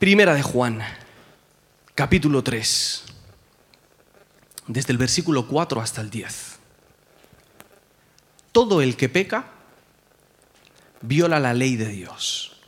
[0.00, 0.80] Primera de Juan,
[1.94, 3.02] capítulo 3,
[4.66, 6.58] desde el versículo 4 hasta el 10.
[8.50, 9.50] Todo el que peca
[11.02, 12.62] viola la ley de Dios,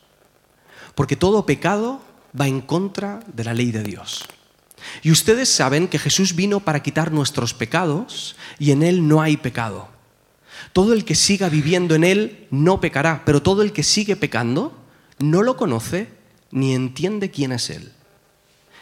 [0.95, 2.03] porque todo pecado
[2.39, 4.27] va en contra de la ley de Dios.
[5.03, 9.39] Y ustedes saben que Jesús vino para quitar nuestros pecados y en Él no hay
[9.39, 9.89] pecado.
[10.75, 14.77] Todo el que siga viviendo en Él no pecará, pero todo el que sigue pecando
[15.19, 16.21] no lo conoce
[16.53, 17.91] ni entiende quién es Él.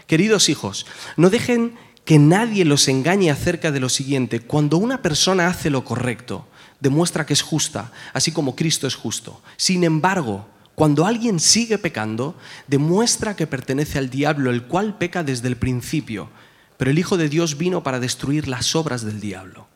[0.06, 0.84] Queridos hijos,
[1.16, 4.41] no dejen que nadie los engañe acerca de lo siguiente.
[4.41, 6.47] Cuando una persona hace lo correcto,
[6.80, 9.41] demuestra que es justa, así como Cristo es justo.
[9.56, 15.47] Sin embargo, cuando alguien sigue pecando, demuestra que pertenece al diablo, el cual peca desde
[15.47, 16.30] el principio.
[16.77, 19.70] Pero el Hijo de Dios vino para destruir las obras del diablo.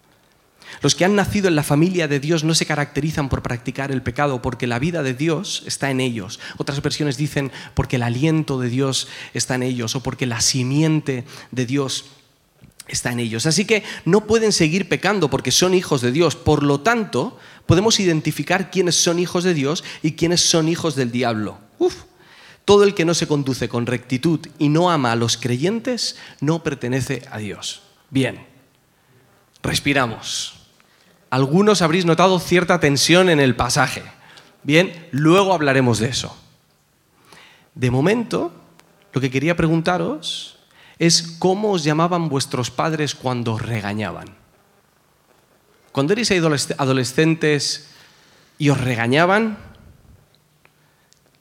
[0.83, 4.03] Los que han nacido en la familia de Dios no se caracterizan por practicar el
[4.03, 6.41] pecado, porque la vida de Dios está en ellos.
[6.57, 11.25] Otras versiones dicen porque el aliento de Dios está en ellos o porque la simiente
[11.51, 12.07] de Dios
[12.89, 13.47] está en ellos.
[13.47, 16.37] Así que no pueden seguir pecando porque son hijos de Dios.
[16.37, 21.11] Por lo tanto, podemos identificar quiénes son hijos de Dios y quiénes son hijos del
[21.11, 21.59] diablo.
[22.65, 26.63] Todo el que no se conduce con rectitud y no ama a los creyentes no
[26.63, 27.83] pertenece a Dios.
[28.09, 28.47] Bien,
[29.63, 30.64] respiramos.
[31.35, 34.05] Algunos habréis notado cierta tensión en el pasaje.
[34.63, 36.39] Bien, luego hablaremos de eso.
[37.75, 38.53] De momento,
[39.13, 40.61] lo que quería preguntaros
[40.97, 44.37] es cómo os llamaban vuestros padres cuando os regañaban.
[45.91, 46.31] Cuando erais
[46.79, 47.91] adolescentes
[48.57, 49.59] y os regañaban,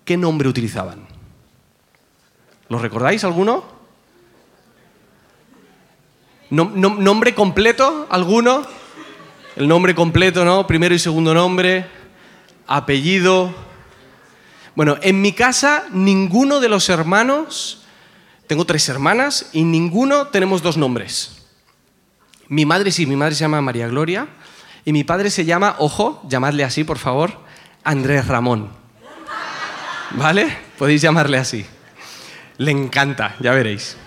[0.05, 1.05] ¿qué nombre utilizaban?
[2.67, 3.63] ¿Lo recordáis alguno?
[6.49, 8.81] ¿Nombre completo alguno?
[9.55, 10.65] El nombre completo, ¿no?
[10.65, 11.85] Primero y segundo nombre,
[12.65, 13.53] apellido.
[14.75, 17.83] Bueno, en mi casa ninguno de los hermanos
[18.47, 21.45] tengo tres hermanas y ninguno tenemos dos nombres.
[22.47, 24.27] Mi madre sí, mi madre se llama María Gloria
[24.85, 27.39] y mi padre se llama, ojo, llamadle así por favor,
[27.83, 28.71] Andrés Ramón.
[30.11, 30.57] ¿Vale?
[30.79, 31.63] Podéis llamarle así.
[32.57, 33.97] Le encanta, ya veréis.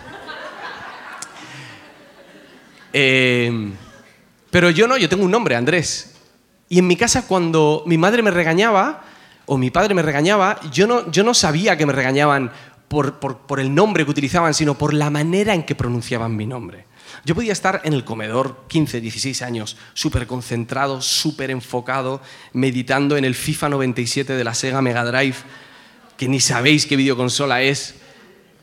[2.92, 3.72] Eh,
[4.56, 6.14] pero yo no, yo tengo un nombre, Andrés.
[6.70, 9.04] Y en mi casa cuando mi madre me regañaba,
[9.44, 12.50] o mi padre me regañaba, yo no, yo no sabía que me regañaban
[12.88, 13.18] por,
[13.58, 16.86] el nombre que utilizaban, sino por la manera en que pronunciaban mi nombre.
[17.26, 22.22] Yo podía estar en el comedor 15, 16 años, súper concentrado, súper enfocado,
[22.54, 25.36] meditando en el FIFA 97 de la Sega Mega Drive,
[26.16, 27.96] que ni sabéis qué videoconsola es,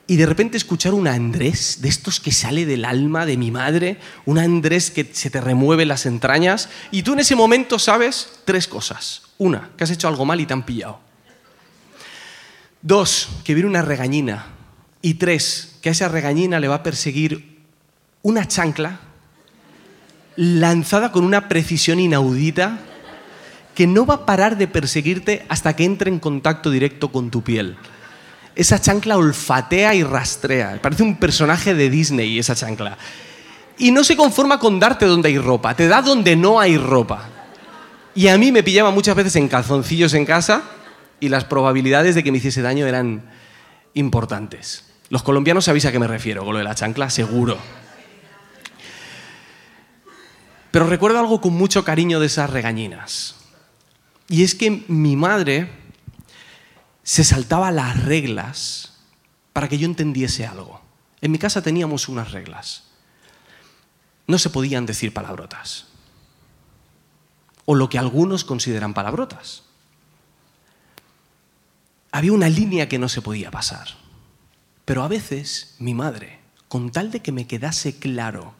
[0.06, 3.97] y de repente escuchar un Andrés, de estos que sale del alma de mi madre,
[4.25, 8.68] un Andrés que se te remueve las entrañas, y tú en ese momento sabes tres
[8.68, 9.24] cosas.
[9.38, 11.00] Una, que has hecho algo mal y te han pillado.
[12.81, 14.47] Dos, que viene una regañina.
[15.02, 17.62] Y tres, que a esa regañina le va a perseguir
[18.22, 19.00] una chancla
[20.36, 22.80] lanzada con una precisión inaudita
[23.75, 27.42] que no va a parar de perseguirte hasta que entre en contacto directo con tu
[27.42, 27.78] piel.
[28.56, 30.80] Esa chancla olfatea y rastrea.
[30.81, 32.97] Parece un personaje de Disney esa chancla.
[33.78, 37.30] Y no se conforma con darte donde hay ropa, te da donde no hay ropa.
[38.16, 40.63] Y a mí me pillaba muchas veces en calzoncillos en casa
[41.19, 43.24] y las probabilidades de que me hiciese daño eran
[43.96, 44.86] importantes.
[45.09, 47.58] Los colombianos sabéis a qué me refiero con lo de la chancla, seguro.
[50.69, 53.36] Pero recuerdo algo con mucho cariño de esas regañinas.
[54.28, 55.69] Y es que mi madre
[57.03, 58.94] se saltaba las reglas
[59.52, 60.81] para que yo entendiese algo.
[61.22, 62.84] En mi casa teníamos unas reglas.
[64.25, 65.88] No se podían decir palabrotas.
[67.66, 69.63] O lo que algunos consideran palabrotas
[72.12, 73.88] había una línea que no se podía pasar.
[74.86, 78.53] Pero a veces mi madre, con tal de que me quedase claro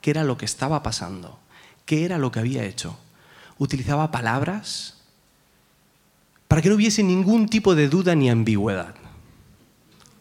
[0.00, 1.38] qué era lo que estaba pasando,
[1.84, 2.98] qué era lo que había hecho,
[3.58, 4.95] utilizaba palabras
[6.48, 8.94] para que no hubiese ningún tipo de duda ni ambigüedad.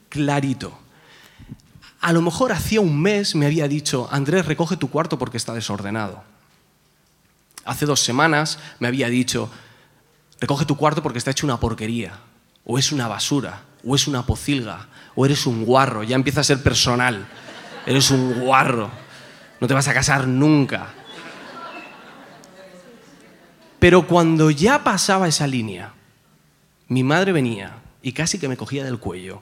[0.10, 0.78] Clarito.
[2.02, 5.54] A lo mejor hacía un mes me había dicho, Andrés, recoge tu cuarto porque está
[5.54, 6.24] desordenado.
[7.66, 9.50] Hace dos semanas me había dicho,
[10.40, 12.20] recoge tu cuarto porque está hecho una porquería
[12.66, 16.44] o es una basura, o es una pocilga, o eres un guarro, ya empieza a
[16.44, 17.28] ser personal.
[17.86, 18.90] Eres un guarro,
[19.62, 20.88] no te vas a casar nunca.
[23.78, 25.94] Pero cuando ya pasaba esa línea,
[26.88, 29.42] mi madre venía y casi que me cogía del cuello.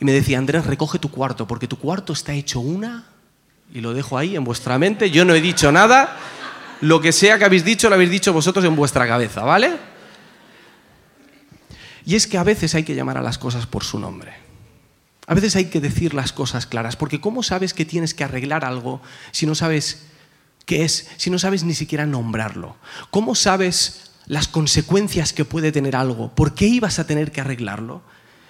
[0.00, 3.06] Y me decía, Andrés, recoge tu cuarto, porque tu cuarto está hecho una,
[3.72, 6.16] y lo dejo ahí en vuestra mente, yo no he dicho nada,
[6.80, 9.76] lo que sea que habéis dicho lo habéis dicho vosotros en vuestra cabeza, ¿vale?
[12.04, 14.34] Y es que a veces hay que llamar a las cosas por su nombre.
[15.26, 18.64] A veces hay que decir las cosas claras, porque ¿cómo sabes que tienes que arreglar
[18.64, 19.00] algo
[19.32, 20.06] si no sabes
[20.66, 22.76] qué es, si no sabes ni siquiera nombrarlo?
[23.10, 26.34] ¿Cómo sabes las consecuencias que puede tener algo?
[26.34, 28.02] ¿Por qué ibas a tener que arreglarlo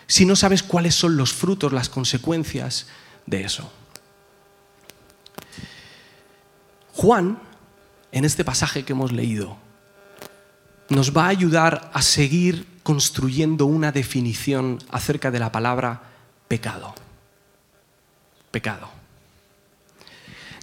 [0.07, 2.87] si no sabes cuáles son los frutos, las consecuencias
[3.27, 3.71] de eso?
[6.93, 7.39] Juan,
[8.13, 9.59] en este pasaje que hemos leído,
[10.89, 16.03] nos va a ayudar a seguir construyendo una definición acerca de la palabra
[16.49, 16.95] pecado.
[18.51, 18.89] Pecado.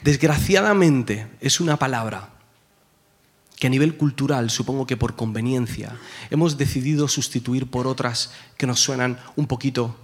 [0.03, 2.29] Desgraciadamente es una palabra
[3.63, 5.95] que a nivel cultural, supongo que por conveniencia,
[6.29, 9.95] hemos decidido sustituir por otras que nos suenan un poquito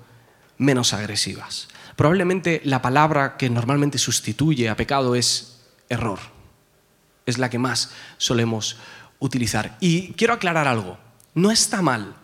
[0.57, 1.67] menos agresivas.
[1.97, 5.59] Probablemente la palabra que normalmente sustituye a pecado es
[5.89, 6.19] error.
[7.25, 8.77] Es la que más solemos
[9.19, 9.75] utilizar.
[9.81, 10.97] Y quiero aclarar algo.
[11.35, 12.15] No está mal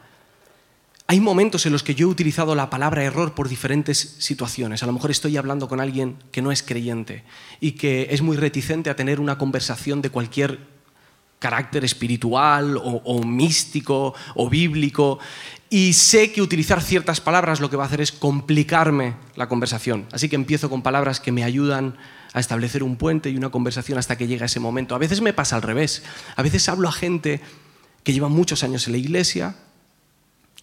[1.08, 4.82] hay momentos en los que yo he utilizado la palabra error por diferentes situaciones.
[4.82, 7.24] A lo mejor estoy hablando con alguien que no es creyente
[7.60, 10.75] y que es muy reticente a tener una conversación de cualquier
[11.40, 15.20] carácter espiritual o, místico o bíblico
[15.70, 20.06] y sé que utilizar ciertas palabras lo que va a hacer es complicarme la conversación.
[20.12, 21.98] Así que empiezo con palabras que me ayudan
[22.34, 24.96] a establecer un puente y una conversación hasta que llega ese momento.
[24.96, 26.04] A veces me pasa al revés.
[26.36, 27.42] A veces hablo a gente
[28.04, 29.56] que lleva muchos años en la iglesia,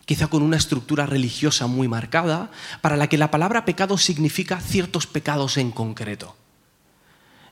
[0.05, 5.07] quizá con una estructura religiosa muy marcada, para la que la palabra pecado significa ciertos
[5.07, 6.37] pecados en concreto.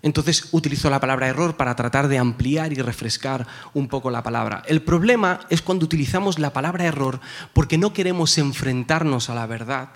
[0.03, 4.63] Entonces utilizo la palabra error para tratar de ampliar y refrescar un poco la palabra.
[4.67, 7.21] El problema es cuando utilizamos la palabra error
[7.53, 9.91] porque no queremos enfrentarnos a la verdad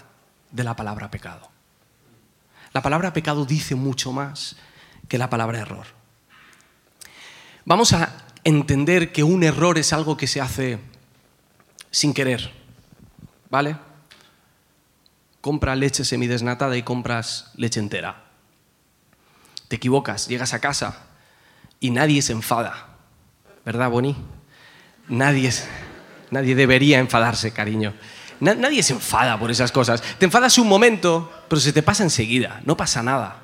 [0.51, 1.51] de la palabra pecado.
[2.73, 4.57] La palabra pecado dice mucho más
[5.09, 5.87] que la palabra error.
[7.65, 8.13] Vamos a
[8.43, 10.79] entender que un error es algo que se hace
[11.91, 12.53] sin querer,
[13.49, 13.77] ¿vale?
[15.41, 18.24] Compra leche semidesnatada y compras leche entera.
[19.75, 20.99] Te equivocas, llegas a casa
[21.81, 22.91] y nadie se enfada,
[23.65, 24.15] ¿verdad, Bonnie?
[25.09, 25.51] Nadie,
[26.31, 27.93] nadie debería enfadarse, cariño.
[28.39, 30.01] Nadie se enfada por esas cosas.
[30.17, 33.43] Te enfadas un momento, pero se te pasa enseguida, no pasa nada.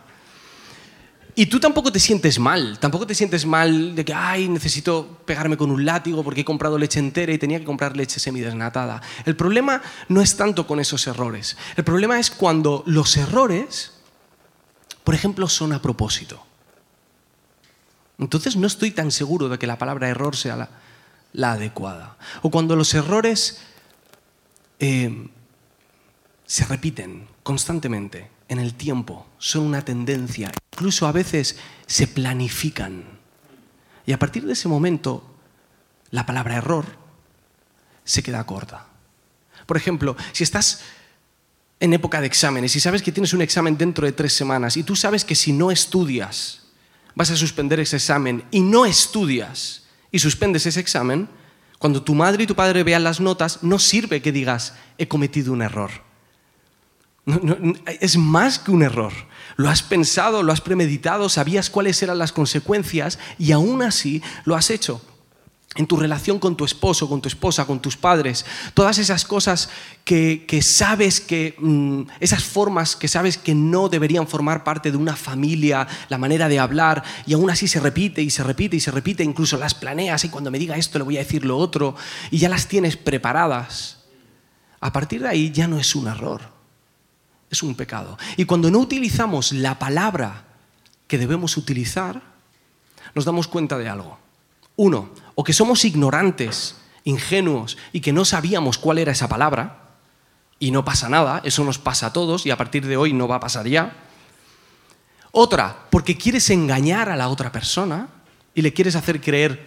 [1.35, 5.57] Y tú tampoco te sientes mal, tampoco te sientes mal de que, ay, necesito pegarme
[5.57, 9.03] con un látigo porque he comprado leche entera y tenía que comprar leche semidesnatada.
[9.25, 11.57] El problema no es tanto con esos errores.
[11.75, 13.95] El problema es cuando los errores,
[15.11, 16.41] por ejemplo, son a propósito.
[18.17, 20.71] Entonces no estoy tan seguro de que la palabra error sea
[21.33, 22.17] la, adecuada.
[22.43, 23.61] O cuando los errores
[24.79, 25.29] eh,
[26.47, 31.59] se repiten constantemente en el tiempo, son una tendencia, incluso a veces
[31.89, 33.03] se planifican.
[34.07, 35.29] Y a partir de ese momento,
[36.13, 36.87] la palabra error
[38.05, 38.87] se queda corta.
[39.67, 40.83] Por ejemplo, si estás
[41.81, 44.83] en época de exámenes y sabes que tienes un examen dentro de tres semanas y
[44.83, 46.63] tú sabes que si no estudias
[47.15, 51.29] vas a suspender ese examen y no estudias y suspendes ese examen,
[51.79, 55.53] cuando tu madre y tu padre vean las notas, no sirve que digas he cometido
[55.53, 55.91] un error
[58.01, 59.13] es más que un error.
[59.57, 64.57] Lo has pensado, lo has premeditado, sabías cuáles eran las consecuencias y aún así lo
[64.57, 65.03] has hecho.
[65.77, 68.45] En tu relación con tu esposo, con tu esposa, con tus padres,
[68.75, 69.71] todas esas cosas
[70.05, 75.15] que, sabes que, mm, esas formas que sabes que no deberían formar parte de una
[75.15, 78.91] familia, la manera de hablar, y aún así se repite y se repite y se
[78.91, 81.95] repite, incluso las planeas y cuando me diga esto le voy a decir lo otro,
[82.33, 83.99] y ya las tienes preparadas.
[84.81, 86.61] A partir de ahí ya no es un error
[87.51, 88.17] es un pecado.
[88.37, 90.45] Y cuando no utilizamos la palabra
[91.09, 92.23] que debemos utilizar,
[93.15, 94.19] nos damos cuenta de algo.
[94.77, 99.89] Uno, o que somos ignorantes, ingenuos y que no sabíamos cuál era esa palabra,
[100.59, 103.27] y no pasa nada, eso nos pasa a todos y a partir de hoy no
[103.27, 103.97] va a pasar ya.
[105.31, 108.09] Otra, porque quieres engañar a la otra persona
[108.55, 109.67] y le quieres hacer creer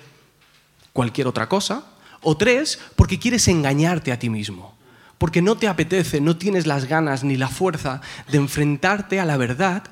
[0.93, 1.85] cualquier otra cosa.
[2.21, 4.77] O tres, porque quieres engañarte a ti mismo
[5.17, 9.37] porque no te apetece, no tienes las ganas ni la fuerza de enfrentarte a la
[9.37, 9.83] verdad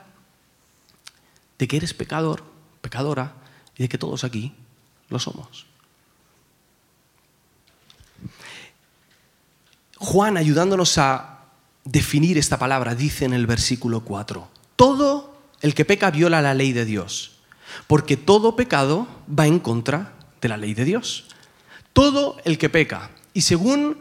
[1.58, 2.44] de que eres pecador,
[2.82, 3.32] pecadora,
[3.78, 4.54] y de que todos aquí
[5.08, 5.71] lo somos.
[10.04, 11.42] Juan, ayudándonos a
[11.86, 16.74] definir esta palabra, dice en el versículo 4, todo el que peca viola la ley
[16.74, 17.34] de Dios,
[17.86, 21.26] porque todo pecado va en contra de la ley de Dios.
[21.94, 23.12] Todo el que peca.
[23.36, 24.00] Y según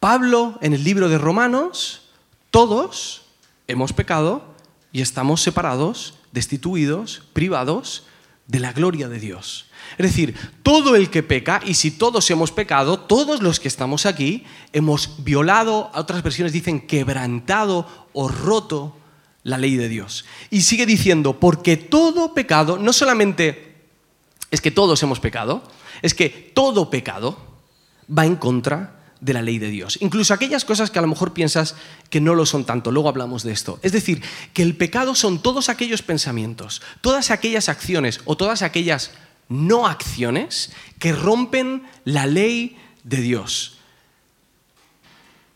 [0.00, 2.02] Pablo en el libro de Romanos,
[2.50, 3.22] todos
[3.68, 4.54] hemos pecado
[4.92, 8.04] y estamos separados, destituidos, privados
[8.48, 9.66] de la gloria de Dios.
[9.96, 14.06] Es decir, todo el que peca, y si todos hemos pecado, todos los que estamos
[14.06, 18.96] aquí, hemos violado, otras versiones dicen quebrantado o roto
[19.44, 20.24] la ley de Dios.
[20.50, 23.76] Y sigue diciendo, porque todo pecado, no solamente
[24.50, 25.62] es que todos hemos pecado,
[26.02, 27.38] es que todo pecado
[28.16, 29.98] va en contra de la ley de Dios.
[30.00, 31.74] Incluso aquellas cosas que a lo mejor piensas
[32.10, 33.78] que no lo son tanto, luego hablamos de esto.
[33.82, 34.22] Es decir,
[34.52, 39.10] que el pecado son todos aquellos pensamientos, todas aquellas acciones o todas aquellas
[39.48, 43.78] no acciones que rompen la ley de Dios.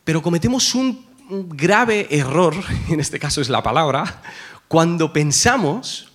[0.05, 1.07] Pero cometemos un
[1.51, 2.55] grave error,
[2.89, 4.23] en este caso es la palabra,
[4.69, 6.09] cuando pensamos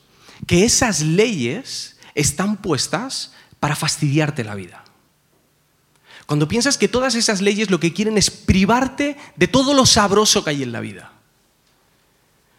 [0.46, 4.84] que esas leyes están puestas para fastidiarte la vida.
[6.27, 10.43] Cuando piensas que todas esas leyes lo que quieren es privarte de todo lo sabroso
[10.43, 11.13] que hay en la vida.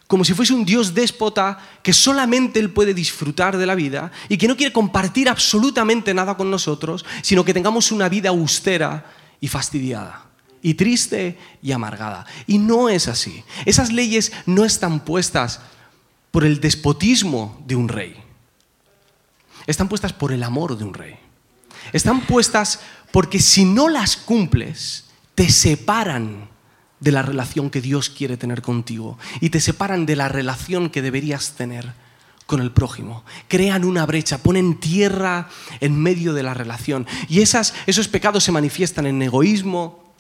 [0.07, 4.39] Como si fuese un Dios déspota que solamente Él puede disfrutar de la vida y
[4.39, 9.49] que no quiere compartir absolutamente nada con nosotros, sino que tengamos una vida austera y
[9.49, 10.25] fastidiada
[10.63, 12.25] y triste y amargada.
[12.47, 13.45] Y no es así.
[13.67, 15.61] Esas leyes no están puestas
[16.31, 18.17] por el despotismo de un rey.
[19.67, 21.17] Están puestas por el amor de un rey.
[21.93, 22.81] Están puestas
[23.13, 26.49] porque si no las cumples, te separan
[27.01, 31.03] de la relación que Dios quiere tener contigo y te separan de la relación que
[31.03, 31.93] deberías tener
[32.47, 33.25] con el prójimo.
[33.47, 35.49] Crean una brecha, ponen tierra
[35.81, 37.07] en medio de la relación.
[37.29, 40.15] Y esas, esos pecados se manifiestan en egoísmo,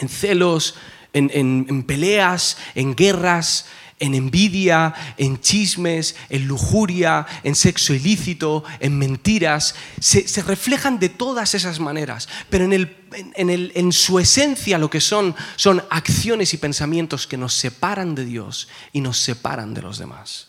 [0.00, 0.74] en celos,
[1.12, 3.66] en, en peleas, en guerras,
[4.00, 9.74] en envidia, en chismes, en lujuria, en sexo ilícito, en mentiras.
[10.00, 16.54] Se, reflejan de todas esas maneras, pero en, su esencia lo que son son acciones
[16.54, 20.48] y pensamientos que nos separan de Dios y nos separan de los demás.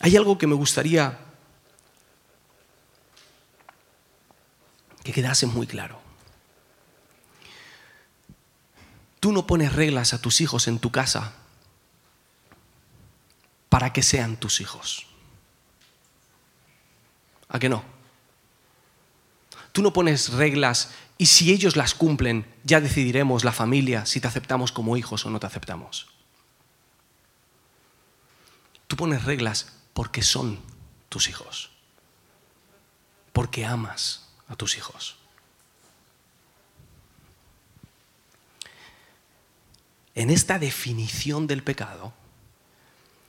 [0.00, 1.18] Hay algo que me gustaría
[5.02, 6.09] que quedase muy claro.
[9.20, 11.34] Tú no pones reglas a tus hijos en tu casa
[13.68, 15.06] para que sean tus hijos.
[17.48, 17.84] ¿A qué no?
[19.72, 24.26] Tú no pones reglas y si ellos las cumplen, ya decidiremos la familia si te
[24.26, 26.08] aceptamos como hijos o no te aceptamos.
[28.86, 30.58] Tú pones reglas porque son
[31.08, 31.70] tus hijos,
[33.32, 35.19] porque amas a tus hijos.
[40.20, 42.12] En esta definición del pecado,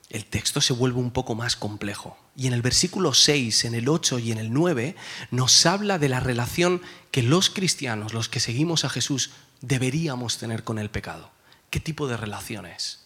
[0.09, 2.17] el texto se vuelve un poco más complejo.
[2.35, 4.97] Y en el versículo 6, en el 8 y en el 9
[5.31, 6.81] nos habla de la relación
[7.11, 9.31] que los cristianos, los que seguimos a Jesús,
[9.61, 11.31] deberíamos tener con el pecado.
[11.69, 13.05] ¿Qué tipo de relaciones?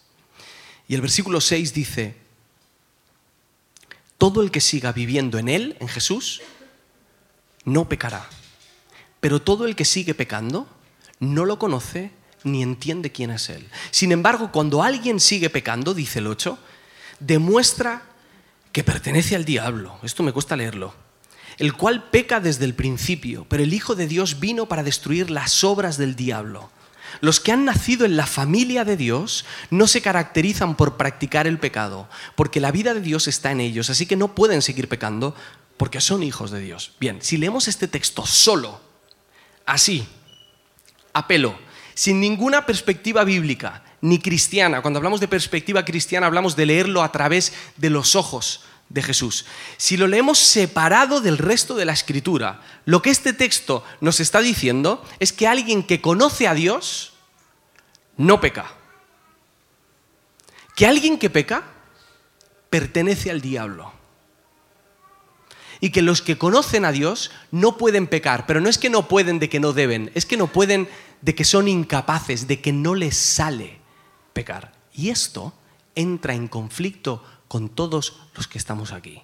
[0.88, 2.16] Y el versículo 6 dice,
[4.18, 6.42] todo el que siga viviendo en Él, en Jesús,
[7.64, 8.28] no pecará.
[9.20, 10.68] Pero todo el que sigue pecando,
[11.20, 12.15] no lo conoce
[12.46, 13.68] ni entiende quién es Él.
[13.90, 16.58] Sin embargo, cuando alguien sigue pecando, dice el 8,
[17.20, 18.02] demuestra
[18.72, 19.98] que pertenece al diablo.
[20.02, 20.94] Esto me cuesta leerlo.
[21.58, 25.64] El cual peca desde el principio, pero el Hijo de Dios vino para destruir las
[25.64, 26.70] obras del diablo.
[27.20, 31.58] Los que han nacido en la familia de Dios no se caracterizan por practicar el
[31.58, 35.34] pecado, porque la vida de Dios está en ellos, así que no pueden seguir pecando
[35.76, 36.92] porque son hijos de Dios.
[37.00, 38.80] Bien, si leemos este texto solo,
[39.64, 40.06] así,
[41.12, 41.58] a pelo,
[41.96, 44.82] sin ninguna perspectiva bíblica ni cristiana.
[44.82, 49.46] Cuando hablamos de perspectiva cristiana hablamos de leerlo a través de los ojos de Jesús.
[49.78, 54.40] Si lo leemos separado del resto de la escritura, lo que este texto nos está
[54.40, 57.14] diciendo es que alguien que conoce a Dios
[58.18, 58.70] no peca.
[60.76, 61.64] Que alguien que peca
[62.68, 63.90] pertenece al diablo.
[65.80, 69.08] Y que los que conocen a Dios no pueden pecar, pero no es que no
[69.08, 70.88] pueden de que no deben, es que no pueden
[71.20, 73.78] de que son incapaces, de que no les sale
[74.32, 74.72] pecar.
[74.92, 75.54] Y esto
[75.94, 79.22] entra en conflicto con todos los que estamos aquí.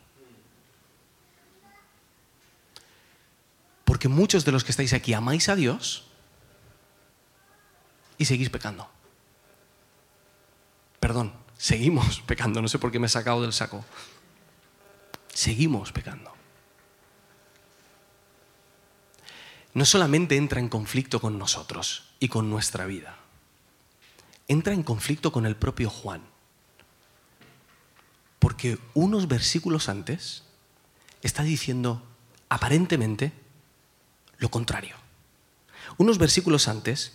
[3.85, 6.05] Porque muchos de los que estáis aquí amáis a Dios
[8.19, 8.89] y seguís pecando.
[10.99, 13.85] Perdón, seguimos pecando, no sé por qué me he sacado del saco.
[15.35, 16.33] Seguimos pecando.
[19.75, 23.17] No solamente entra en conflicto con nosotros y con nuestra vida,
[24.49, 26.23] entra en conflicto con el propio Juan.
[28.39, 30.43] Porque unos versículos antes
[31.23, 32.03] está diciendo
[32.49, 33.33] aparentemente
[34.39, 34.97] lo contrario.
[35.97, 37.13] Unos versículos antes,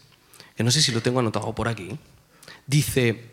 [0.55, 1.99] que no sé si lo tengo anotado por aquí,
[2.65, 3.29] dice,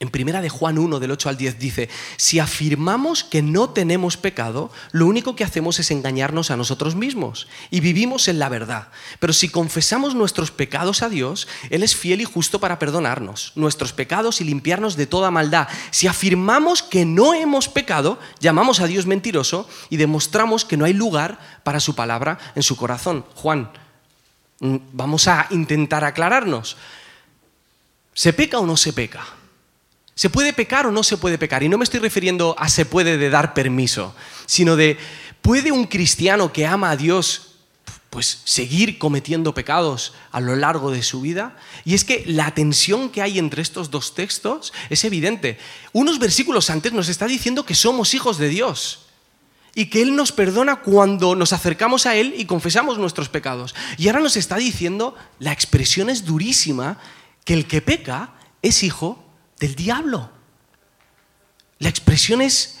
[0.00, 4.16] En primera de Juan 1, del 8 al 10 dice, si afirmamos que no tenemos
[4.16, 8.88] pecado, lo único que hacemos es engañarnos a nosotros mismos y vivimos en la verdad.
[9.18, 13.92] Pero si confesamos nuestros pecados a Dios, Él es fiel y justo para perdonarnos nuestros
[13.92, 15.66] pecados y limpiarnos de toda maldad.
[15.90, 20.92] Si afirmamos que no hemos pecado, llamamos a Dios mentiroso y demostramos que no hay
[20.92, 23.24] lugar para su palabra en su corazón.
[23.34, 23.72] Juan,
[24.60, 26.76] mm, vamos a intentar aclararnos.
[28.14, 29.37] ¿Se peca o no se peca?
[30.18, 31.62] ¿Se puede pecar o no se puede pecar?
[31.62, 34.98] Y no me estoy refiriendo a se puede de dar permiso, sino de
[35.42, 37.52] ¿puede un cristiano que ama a Dios
[38.10, 41.56] pues seguir cometiendo pecados a lo largo de su vida?
[41.84, 45.56] Y es que la tensión que hay entre estos dos textos es evidente.
[45.92, 49.06] Unos versículos antes nos está diciendo que somos hijos de Dios
[49.76, 53.72] y que Él nos perdona cuando nos acercamos a Él y confesamos nuestros pecados.
[53.96, 56.98] Y ahora nos está diciendo, la expresión es durísima,
[57.44, 59.27] que el que peca es hijo
[59.58, 60.30] del diablo.
[61.78, 62.80] La expresión es,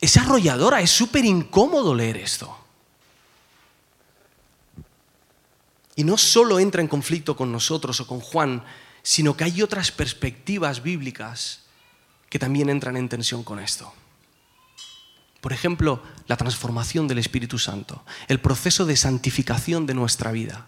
[0.00, 2.56] es arrolladora, es súper incómodo leer esto.
[5.96, 8.64] Y no solo entra en conflicto con nosotros o con Juan,
[9.02, 11.64] sino que hay otras perspectivas bíblicas
[12.30, 13.92] que también entran en tensión con esto.
[15.40, 20.66] Por ejemplo, la transformación del Espíritu Santo, el proceso de santificación de nuestra vida.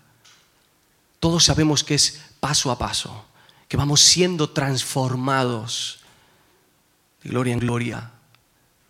[1.19, 3.27] Todos sabemos que es paso a paso
[3.71, 6.01] que vamos siendo transformados
[7.23, 8.11] de gloria en gloria,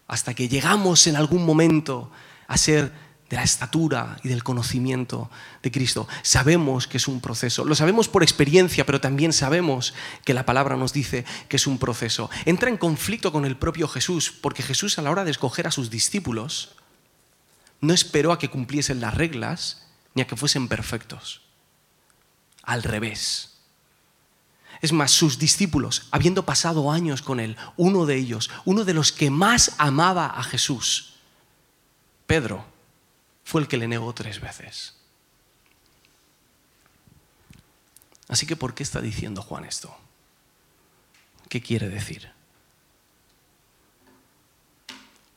[0.09, 2.11] hasta que llegamos en algún momento
[2.49, 2.91] a ser
[3.29, 5.31] de la estatura y del conocimiento
[5.63, 6.09] de Cristo.
[6.23, 9.93] Sabemos que es un proceso, lo sabemos por experiencia, pero también sabemos
[10.25, 12.31] que la palabra nos dice que es un proceso.
[12.47, 15.73] Entra en conflicto con el propio Jesús, porque Jesús a la hora de escoger a
[15.73, 16.71] sus discípulos
[17.83, 21.43] no esperó a que cumpliesen las reglas ni a que fuesen perfectos.
[22.63, 23.50] Al revés.
[24.81, 29.13] Es más, sus discípulos, habiendo pasado años con él, uno de ellos, uno de los
[29.13, 31.15] que más amaba a Jesús,
[32.27, 32.65] Pedro,
[33.45, 34.95] fue el que le negó tres veces.
[38.29, 39.95] Así que, ¿por qué está diciendo Juan esto?
[41.49, 42.31] ¿Qué quiere decir?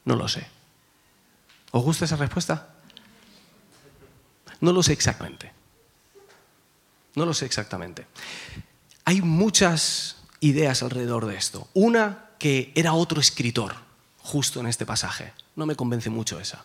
[0.06, 0.48] No lo sé.
[1.72, 2.76] ¿Os gusta esa respuesta?
[4.62, 5.52] No lo sé exactamente.
[7.16, 8.06] No lo sé exactamente.
[9.06, 11.68] Hay muchas ideas alrededor de esto.
[11.74, 13.76] Una que era otro escritor,
[14.20, 15.34] justo en este pasaje.
[15.56, 16.64] No me convence mucho esa.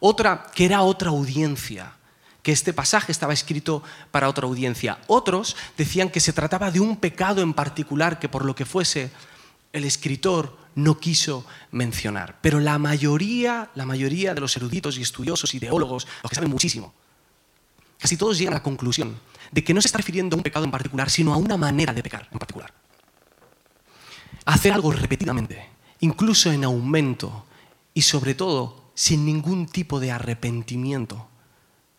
[0.00, 1.94] Otra que era otra audiencia,
[2.42, 4.98] que este pasaje estaba escrito para otra audiencia.
[5.06, 9.10] Otros decían que se trataba de un pecado en particular que por lo que fuese
[9.72, 12.38] el escritor no quiso mencionar.
[12.40, 16.50] Pero la mayoría, la mayoría de los eruditos y estudiosos y teólogos, los que saben
[16.50, 16.92] muchísimo,
[17.98, 19.18] casi todos llegan a la conclusión
[19.50, 21.92] de que no se está refiriendo a un pecado en particular, sino a una manera
[21.92, 22.72] de pecar en particular.
[24.44, 25.68] Hacer algo repetidamente,
[26.00, 27.46] incluso en aumento
[27.94, 31.28] y sobre todo sin ningún tipo de arrepentimiento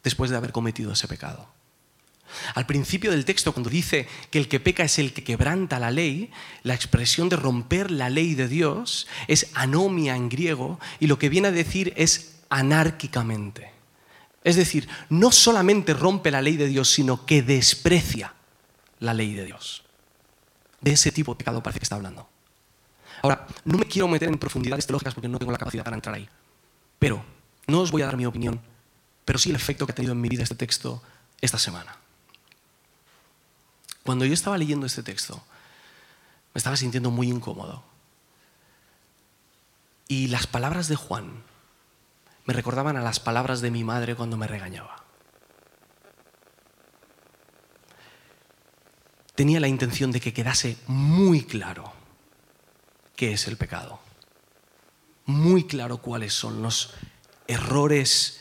[0.04, 1.56] después de haber cometido ese pecado.
[2.54, 5.92] Al principio del texto, cuando dice que el que peca es el que quebranta la
[5.92, 6.32] ley,
[6.64, 11.30] la expresión de romper la ley de Dios es anomia en griego y lo que
[11.30, 13.75] viene a decir es anárquicamente.
[14.46, 18.36] Es decir, no solamente rompe la ley de Dios, sino que desprecia
[19.00, 19.84] la ley de Dios.
[20.80, 22.30] De ese tipo de pecado parece que está hablando.
[23.24, 26.14] Ahora, no me quiero meter en profundidades teológicas porque no tengo la capacidad para entrar
[26.14, 26.30] ahí.
[27.00, 27.26] Pero
[27.66, 28.62] no os voy a dar mi opinión,
[29.26, 31.02] pero sí el efecto que ha tenido en mi vida este texto
[31.42, 31.98] esta semana.
[34.04, 35.44] Cuando yo estaba leyendo este texto,
[36.54, 37.84] me estaba sintiendo muy incómodo.
[40.08, 41.42] Y las palabras de Juan
[42.46, 45.04] me recordaban a las palabras de mi madre cuando me regañaba.
[49.34, 51.92] Tenía la intención de que quedase muy claro
[53.16, 54.00] qué es el pecado,
[55.26, 56.94] muy claro cuáles son los
[57.48, 58.40] errores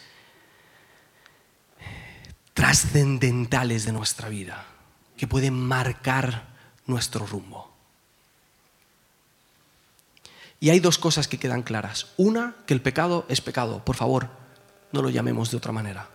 [2.53, 4.67] trascendentales de nuestra vida,
[5.17, 6.55] que pueden marcar
[6.87, 7.74] nuestro rumbo.
[10.65, 12.07] Y hay dos cosas que quedan claras.
[12.17, 13.85] Una, que el pecado es pecado.
[13.85, 14.31] Por favor,
[14.93, 16.09] no lo llamemos de otra manera.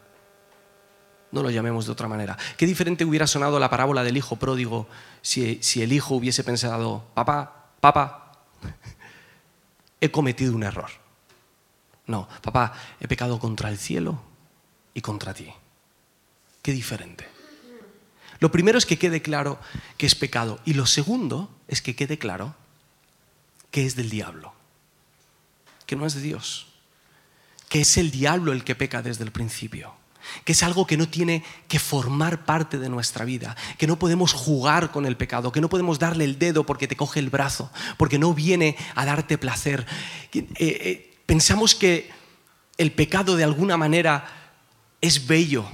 [1.31, 2.35] No lo llamemos de otra manera.
[2.57, 4.87] Qué diferente hubiera sonado la parábola del hijo pródigo
[5.21, 8.39] si, el hijo hubiese pensado, papá, papá,
[10.01, 10.89] he cometido un error.
[12.07, 14.19] No, papá, he pecado contra el cielo
[14.95, 15.53] y contra ti.
[16.63, 17.29] Qué diferente.
[18.39, 19.59] Lo primero es que quede claro
[19.95, 20.59] que es pecado.
[20.65, 22.55] Y lo segundo es que quede claro
[23.71, 24.53] que es del diablo,
[25.85, 26.67] que no es de Dios,
[27.67, 29.93] que es el diablo el que peca desde el principio.
[30.43, 34.33] que es algo que no tiene que formar parte de nuestra vida, que no podemos
[34.33, 37.71] jugar con el pecado, que no podemos darle el dedo porque te coge el brazo,
[37.97, 39.87] porque no viene a darte placer.
[40.33, 42.11] Eh, eh, pensamos que
[42.77, 44.27] el pecado de alguna manera
[45.01, 45.65] es bello,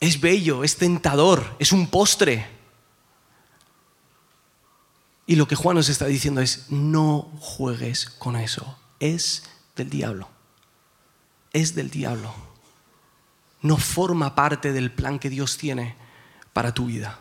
[0.00, 2.55] es bello, es tentador, es un postre.
[5.26, 9.42] Y lo que Juan nos está diciendo es, no juegues con eso, es
[9.74, 10.28] del diablo,
[11.52, 12.46] es del diablo
[13.66, 15.96] no forma parte del plan que Dios tiene
[16.52, 17.18] para tu vida.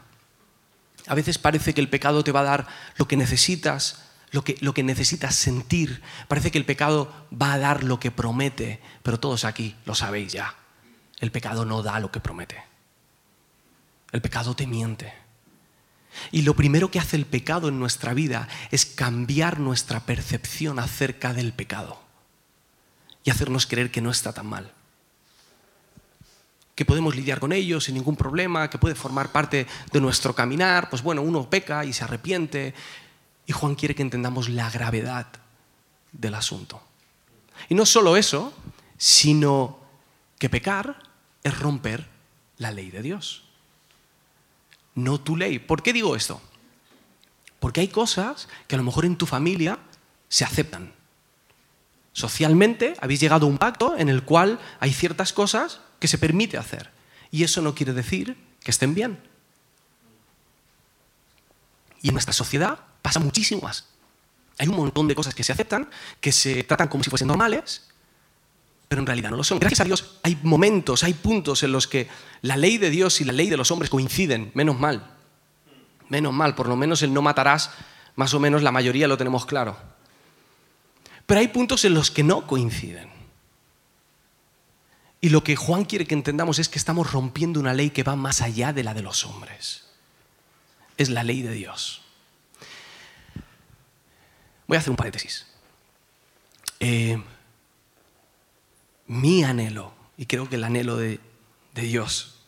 [1.08, 4.58] A veces parece que el pecado te va a dar lo que necesitas, lo que,
[4.62, 6.02] lo que necesitas sentir.
[6.28, 10.34] Parece que el pecado va a dar lo que promete, pero todos aquí lo sabéis
[10.34, 10.56] ya.
[11.20, 12.64] El pecado no da lo que promete.
[14.12, 15.14] El pecado te miente.
[16.32, 21.34] Y lo primero que hace el pecado en nuestra vida es cambiar nuestra percepción acerca
[21.34, 22.00] del pecado
[23.24, 24.72] y hacernos creer que no está tan mal
[26.76, 30.90] que podemos lidiar con ellos sin ningún problema, que puede formar parte de nuestro caminar,
[30.90, 32.74] pues bueno, uno peca y se arrepiente.
[33.48, 35.28] Y Juan quiere que entendamos la gravedad
[36.12, 36.82] del asunto.
[37.70, 38.54] Y no solo eso,
[38.98, 39.80] sino
[40.38, 41.02] que pecar
[41.44, 42.08] es romper
[42.58, 43.45] la ley de Dios.
[44.96, 45.60] No tu ley.
[45.60, 46.42] ¿Por qué digo esto?
[47.60, 49.80] Porque hay cosas que a lo mejor en tu familia
[50.30, 50.94] se aceptan.
[52.14, 56.58] Socialmente habéis llegado a un pacto en el cual hay ciertas cosas que se permite
[56.58, 56.90] hacer.
[57.30, 59.22] Y eso no quiere decir que estén bien.
[62.02, 63.88] Y en nuestra sociedad pasa muchísimo más.
[64.58, 65.90] Hay un montón de cosas que se aceptan,
[66.22, 67.90] que se tratan como si fuesen normales,
[68.88, 69.60] pero en realidad no lo son.
[69.60, 72.08] Gracias a Dios hay momentos, hay puntos en los que
[72.42, 75.12] la ley de Dios y la ley de los hombres coinciden, menos mal.
[76.10, 77.72] Menos mal, por lo menos el no matarás,
[78.16, 79.76] más o menos la mayoría lo tenemos claro.
[81.26, 83.10] Pero hay puntos en los que no coinciden.
[85.22, 88.16] Y lo que Juan quiere que entendamos es que estamos rompiendo una ley que va
[88.16, 89.86] más allá de la de los hombres.
[90.98, 92.04] Es la ley de Dios.
[94.68, 95.48] Voy a hacer un paréntesis.
[96.80, 97.20] Eh,
[99.08, 101.20] mi anhelo, y creo que el anhelo de,
[101.74, 102.40] Dios,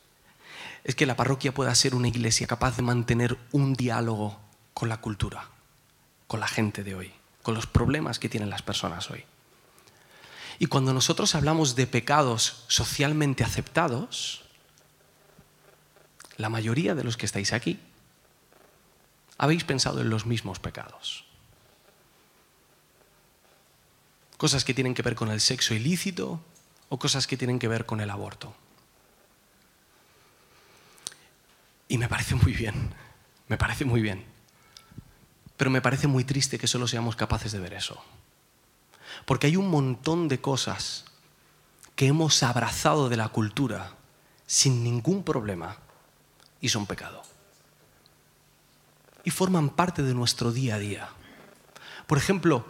[0.83, 4.39] es que la parroquia pueda ser una iglesia capaz de mantener un diálogo
[4.73, 5.49] con la cultura,
[6.27, 9.25] con la gente de hoy, con los problemas que tienen las personas hoy.
[10.59, 14.43] Y cuando nosotros hablamos de pecados socialmente aceptados,
[16.37, 17.79] la mayoría de los que estáis aquí
[19.37, 21.26] habéis pensado en los mismos pecados.
[24.37, 26.39] Cosas que tienen que ver con el sexo ilícito
[26.89, 28.55] o cosas que tienen que ver con el aborto.
[31.89, 32.93] Y me parece muy bien,
[33.47, 34.25] me parece muy bien.
[35.57, 38.01] Pero me parece muy triste que solo seamos capaces de ver eso.
[39.25, 41.05] Porque hay un montón de cosas
[41.95, 43.93] que hemos abrazado de la cultura
[44.45, 45.77] sin ningún problema
[46.61, 47.23] y son pecado.
[49.23, 51.09] Y forman parte de nuestro día a día.
[52.05, 52.65] Por ejemplo,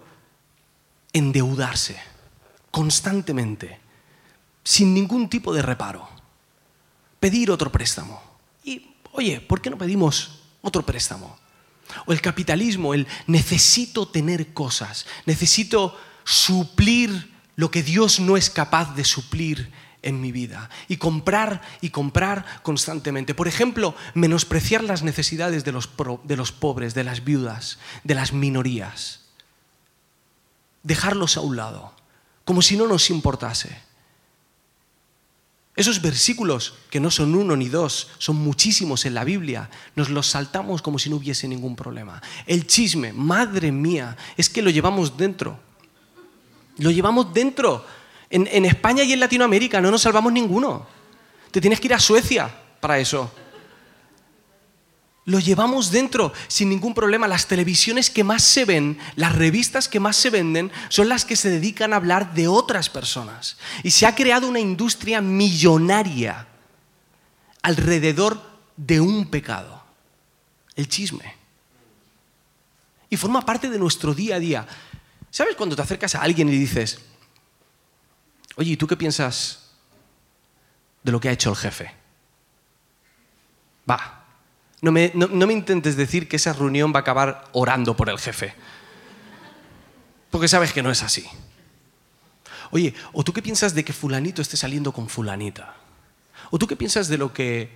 [1.18, 1.98] endeudarse
[2.72, 3.80] constantemente,
[4.64, 6.08] sin ningún tipo de reparo.
[7.20, 8.22] Pedir otro préstamo.
[8.64, 11.38] Y, oye, ¿por qué no pedimos otro préstamo?
[12.06, 18.94] O el capitalismo, el necesito tener cosas, necesito suplir lo que Dios no es capaz
[18.94, 19.72] de suplir
[20.04, 23.34] en mi vida y comprar y comprar constantemente.
[23.34, 25.90] Por ejemplo, menospreciar las necesidades de los,
[26.24, 29.27] de los pobres, de las viudas, de las minorías.
[30.84, 31.94] Dejarlos a un lado,
[32.46, 33.88] como si no nos importase.
[35.78, 40.26] Esos versículos, que no son uno ni dos, son muchísimos en la Biblia, nos los
[40.26, 42.20] saltamos como si no hubiese ningún problema.
[42.48, 45.60] El chisme, madre mía, es que lo llevamos dentro.
[46.80, 47.86] Lo llevamos dentro.
[48.32, 50.88] En, España y en Latinoamérica no nos salvamos ninguno.
[51.52, 53.32] Te tienes que ir a Suecia para eso.
[55.28, 57.28] Lo llevamos dentro sin ningún problema.
[57.28, 61.36] Las televisiones que más se ven, las revistas que más se venden, son las que
[61.36, 63.58] se dedican a hablar de otras personas.
[63.84, 66.48] Y se ha creado una industria millonaria
[67.62, 68.42] alrededor
[68.78, 69.84] de un pecado,
[70.78, 71.36] el chisme.
[73.10, 74.66] Y forma parte de nuestro día a día.
[75.30, 77.02] ¿Sabes cuando te acercas a alguien y dices,
[78.56, 79.72] oye, ¿y tú qué piensas
[81.04, 81.94] de lo que ha hecho el jefe?
[83.90, 84.17] Va,
[84.82, 88.54] no me, intentes decir que esa reunión va a acabar orando por el jefe.
[90.30, 91.26] Porque sabes que no es así.
[92.72, 95.76] Oye, ¿o tú qué piensas de que fulanito esté saliendo con fulanita?
[96.52, 97.72] ¿O tú qué piensas de lo que,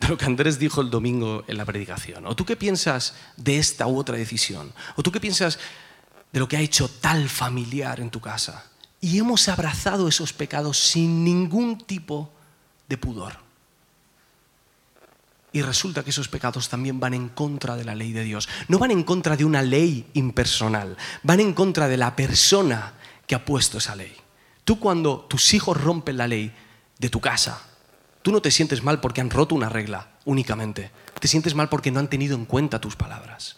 [0.00, 2.26] de lo que Andrés dijo el domingo en la predicación?
[2.26, 4.72] ¿O tú qué piensas de esta u otra decisión?
[4.96, 5.58] ¿O tú qué piensas
[6.32, 8.70] de lo que ha hecho tal familiar en tu casa.
[9.00, 12.32] y hemos abrazado esos pecados sin ningún tipo
[12.88, 13.45] de pudor.
[15.56, 18.46] Y resulta que esos pecados también van en contra de la ley de Dios.
[18.68, 22.92] No van en contra de una ley impersonal, van en contra de la persona
[23.26, 24.14] que ha puesto esa ley.
[24.64, 26.54] Tú cuando tus hijos rompen la ley
[26.98, 27.62] de tu casa,
[28.20, 30.90] tú no te sientes mal porque han roto una regla únicamente.
[31.18, 33.56] Te sientes mal porque no han tenido en cuenta tus palabras.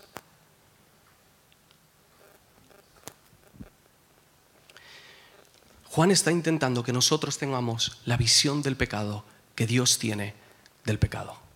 [5.90, 9.24] Juan está intentando que nosotros tengamos la visión del pecado
[9.56, 10.36] que Dios tiene
[10.84, 11.47] del pecado.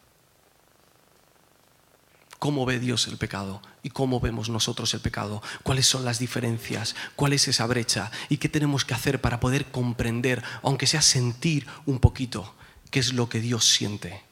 [2.42, 3.62] ¿Cómo ve Dios el pecado?
[3.84, 5.40] ¿Y cómo vemos nosotros el pecado?
[5.62, 6.96] ¿Cuáles son las diferencias?
[7.14, 8.10] ¿Cuál es esa brecha?
[8.28, 12.52] ¿Y qué tenemos que hacer para poder comprender, aunque sea sentir un poquito,
[12.90, 14.24] qué es lo que Dios siente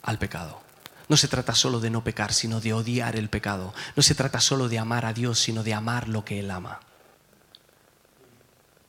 [0.00, 0.62] al pecado?
[1.10, 3.74] No se trata solo de no pecar, sino de odiar el pecado.
[3.94, 6.80] No se trata solo de amar a Dios, sino de amar lo que Él ama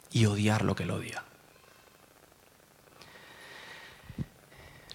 [0.10, 1.26] y odiar lo que él odia.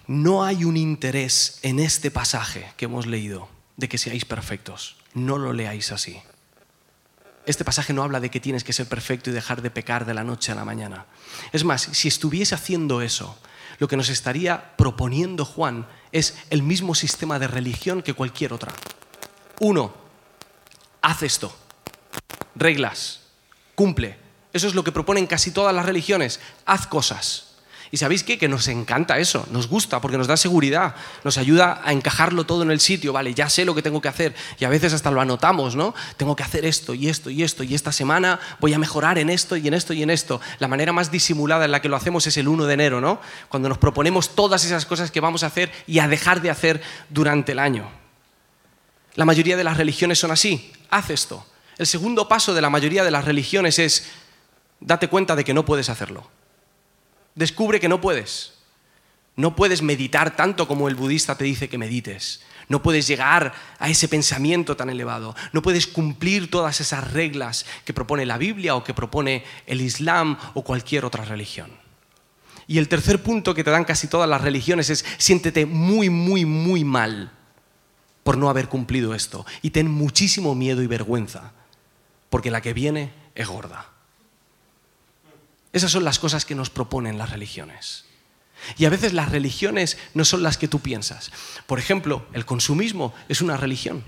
[0.07, 4.95] No hay un interés en este pasaje que hemos leído de que seáis perfectos.
[5.13, 6.21] No lo leáis así.
[7.45, 10.13] Este pasaje no habla de que tienes que ser perfecto y dejar de pecar de
[10.13, 11.05] la noche a la mañana.
[11.51, 13.37] Es más, si estuviese haciendo eso,
[13.79, 18.73] lo que nos estaría proponiendo Juan es el mismo sistema de religión que cualquier otra.
[19.59, 19.93] Uno,
[21.01, 21.53] haz esto.
[22.55, 23.21] Reglas.
[23.75, 24.17] Cumple.
[24.53, 26.39] Eso es lo que proponen casi todas las religiones.
[26.65, 27.46] Haz cosas.
[27.91, 28.37] ¿Y sabéis qué?
[28.37, 32.63] Que nos encanta eso, nos gusta porque nos da seguridad, nos ayuda a encajarlo todo
[32.63, 35.11] en el sitio, vale, ya sé lo que tengo que hacer y a veces hasta
[35.11, 35.95] lo anotamos, ¿no?
[36.17, 39.29] Tengo que hacer esto y esto y esto y esta semana voy a mejorar en
[39.29, 40.41] esto y en esto y en esto.
[40.59, 43.21] La manera más disimulada en la que lo hacemos es el 1 de enero, ¿no?
[43.49, 46.81] Cuando nos proponemos todas esas cosas que vamos a hacer y a dejar de hacer
[47.09, 47.89] durante el año.
[49.15, 51.45] La mayoría de las religiones son así, haz esto.
[51.77, 54.09] El segundo paso de la mayoría de las religiones es
[54.79, 56.29] date cuenta de que no puedes hacerlo.
[57.37, 58.53] Descubre que no puedes.
[59.35, 62.41] No puedes meditar tanto como el budista te dice que medites.
[62.67, 65.35] No puedes llegar a ese pensamiento tan elevado.
[65.53, 70.35] No puedes cumplir todas esas reglas que propone la Biblia o que propone el Islam
[70.55, 71.69] o cualquier otra religión.
[72.65, 76.43] Y el tercer punto que te dan casi todas las religiones es siéntete muy, muy,
[76.43, 77.31] muy mal
[78.23, 79.45] por no haber cumplido esto.
[79.61, 81.53] Y ten muchísimo miedo y vergüenza,
[82.31, 83.96] porque la que viene es gorda.
[85.73, 88.05] Esas son las cosas que nos proponen las religiones.
[88.77, 91.31] Y a veces las religiones no son las que tú piensas.
[91.67, 94.03] Por ejemplo, el consumismo es una religión.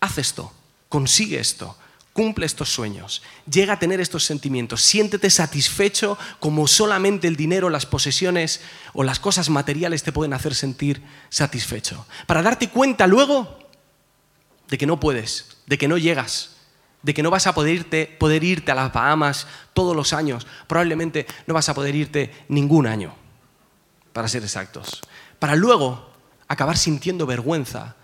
[0.00, 0.52] Haz esto,
[0.88, 1.76] consigue esto,
[2.12, 7.84] cumple estos sueños, llega a tener estos sentimientos, siéntete satisfecho como solamente el dinero, las
[7.84, 8.62] posesiones
[8.94, 12.06] o las cosas materiales te pueden hacer sentir satisfecho.
[12.26, 13.58] Para darte cuenta luego
[14.68, 16.55] de que no puedes, de que no llegas,
[17.02, 20.46] de que no vas a poder irte, poder irte a las Bahamas todos los años.
[20.66, 23.14] Probablemente no vas a poder irte ningún año,
[24.12, 25.02] para ser exactos.
[25.38, 26.10] Para luego
[26.48, 27.96] acabar sintiendo vergüenza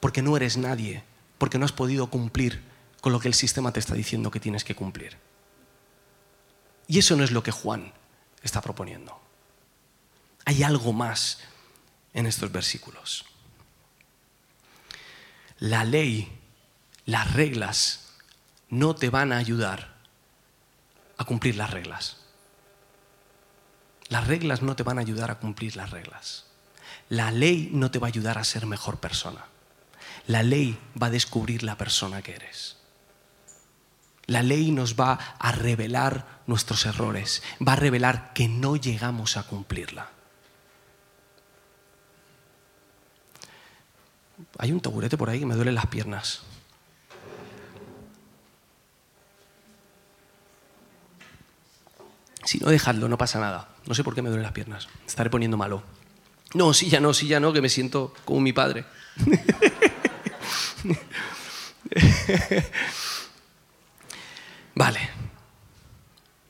[0.00, 1.02] porque no eres nadie,
[1.38, 2.62] porque no has podido cumplir
[3.00, 5.16] con lo que el sistema te está diciendo que tienes que cumplir.
[6.86, 7.92] Y eso no es lo que Juan
[8.42, 9.18] está proponiendo.
[10.44, 11.38] Hay algo más
[12.12, 13.24] en estos versículos.
[15.58, 16.30] La ley,
[17.06, 18.03] las reglas
[18.74, 19.94] no te van a ayudar
[21.16, 22.18] a cumplir las reglas.
[24.08, 26.46] Las reglas no te van a ayudar a cumplir las reglas.
[27.08, 29.44] La ley no te va a ayudar a ser mejor persona.
[30.26, 32.76] La ley va a descubrir la persona que eres.
[34.26, 39.44] La ley nos va a revelar nuestros errores, va a revelar que no llegamos a
[39.44, 40.10] cumplirla.
[44.58, 46.42] Hay un taburete por ahí que me duele las piernas.
[52.44, 53.68] Si no, dejadlo, no pasa nada.
[53.86, 54.88] No sé por qué me duelen las piernas.
[55.06, 55.82] Estaré poniendo malo.
[56.54, 58.84] No, sí, ya no, sí, ya no, que me siento como mi padre.
[64.74, 65.10] vale.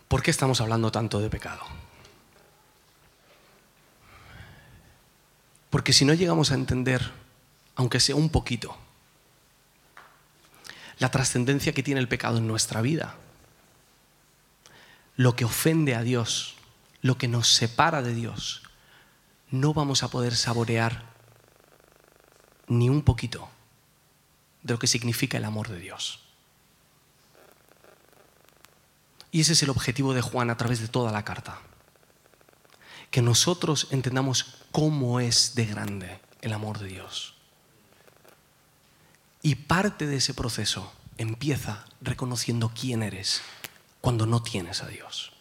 [0.09, 1.62] ¿Por qué estamos hablando tanto de pecado?
[5.70, 7.11] Porque si no llegamos a entender,
[7.74, 8.76] aunque sea un poquito,
[10.98, 13.16] la trascendencia que tiene el pecado en nuestra vida,
[15.16, 16.57] lo que ofende a Dios,
[17.03, 18.62] lo que nos separa de Dios,
[19.50, 21.14] no vamos a poder saborear
[22.66, 23.48] ni un poquito
[24.62, 26.20] de lo que significa el amor de Dios.
[29.31, 31.59] Y ese es el objetivo de Juan a través de toda la carta.
[33.11, 37.35] Que nosotros entendamos cómo es de grande el amor de Dios.
[39.42, 43.42] Y parte de ese proceso empieza reconociendo quién eres
[44.05, 45.33] cuando no tienes a Dios?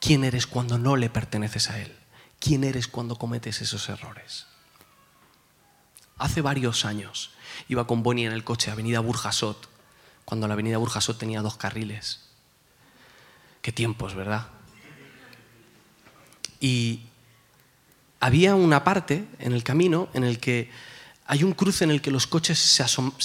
[0.00, 1.94] ¿Quién eres cuando no le perteneces a Él?
[2.40, 4.46] ¿Quién eres cuando cometes esos errores?
[6.16, 7.32] Hace varios años
[7.68, 9.68] iba con Bonnie en el coche, Avenida Burjasot,
[10.24, 12.30] cuando la Avenida Burjasot tenía dos carriles.
[13.60, 14.46] Qué tiempos, ¿verdad?
[16.60, 17.02] Y
[18.20, 20.70] había una parte en el camino en el que
[21.26, 22.82] hay un cruce en el que los coches se,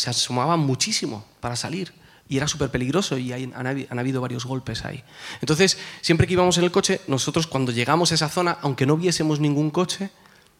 [0.10, 1.94] asomaban muchísimo para salir
[2.30, 5.04] y era súper peligroso y han, habido varios golpes ahí.
[5.42, 8.96] Entonces, siempre que íbamos en el coche, nosotros cuando llegamos a esa zona, aunque no
[8.96, 10.12] viésemos ningún coche,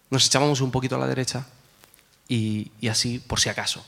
[0.10, 1.46] nos echábamos un poquito a la derecha
[2.28, 3.86] y, así por si acaso.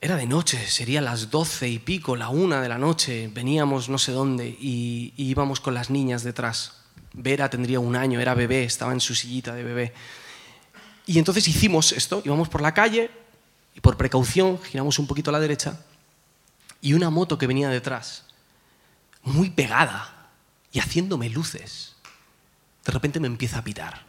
[0.00, 3.98] Era de noche, sería las doce y pico, la una de la noche, veníamos no
[3.98, 6.74] sé dónde y, y íbamos con las niñas detrás.
[7.12, 9.92] Vera tendría un año, era bebé, estaba en su sillita de bebé.
[11.06, 13.10] Y entonces hicimos esto, íbamos por la calle
[13.74, 15.80] y por precaución giramos un poquito a la derecha
[16.80, 18.24] y una moto que venía detrás,
[19.22, 20.30] muy pegada
[20.72, 21.96] y haciéndome luces,
[22.84, 24.04] de repente me empieza a pitar.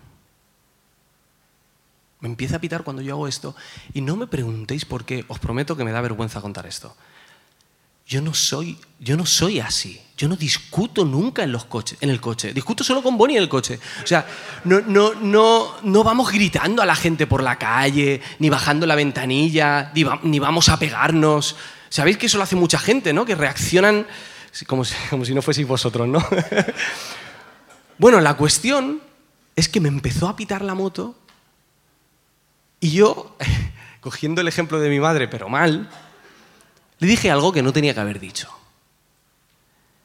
[2.19, 3.55] Me empieza a pitar cuando yo hago esto
[3.93, 6.95] y no me preguntéis por qué, os prometo que me da vergüenza contar esto.
[8.11, 10.01] Yo no soy, yo no soy así.
[10.17, 12.53] Yo no discuto nunca en, los coches, en el coche.
[12.53, 13.79] Discuto solo con Bonnie en el coche.
[14.03, 14.27] O sea,
[14.65, 18.95] no, no, no, no vamos gritando a la gente por la calle, ni bajando la
[18.95, 21.55] ventanilla, ni, vamos a pegarnos.
[21.91, 23.25] Sabéis que eso lo hace mucha gente, ¿no?
[23.25, 24.07] Que reaccionan
[24.65, 26.25] como si, no fueseis vosotros, ¿no?
[27.97, 29.01] bueno, la cuestión
[29.57, 31.19] es que me empezó a pitar la moto
[32.79, 33.35] y yo,
[33.99, 35.89] cogiendo el ejemplo de mi madre, pero mal,
[36.99, 38.49] le dije algo que no tenía que haber dicho.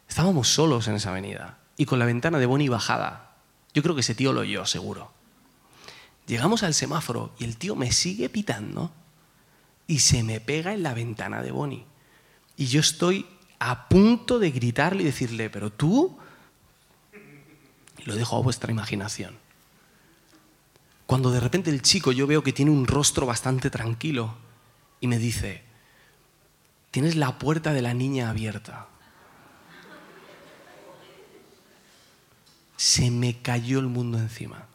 [0.08, 3.36] Estábamos solos en esa avenida y con la ventana de Bonnie bajada.
[3.74, 5.12] Yo creo que ese tío lo oyó, seguro.
[6.26, 8.90] Llegamos al semáforo y el tío me sigue pitando
[9.86, 11.84] y se me pega en la ventana de Bonnie.
[12.56, 13.26] Y yo estoy
[13.58, 16.18] a punto de gritarle y decirle, pero tú,
[18.04, 19.36] lo dejo a vuestra imaginación.
[21.06, 24.34] Cuando de repente el chico yo veo que tiene un rostro bastante tranquilo
[25.00, 25.62] y me dice,
[26.90, 28.88] tienes la puerta de la niña abierta.
[32.76, 34.66] Se me cayó el mundo encima.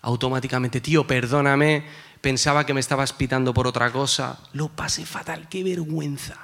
[0.00, 1.84] Automáticamente, tío, perdóname,
[2.20, 4.38] pensaba que me estabas pitando por otra cosa.
[4.52, 6.36] Lo pasé fatal, qué vergüenza.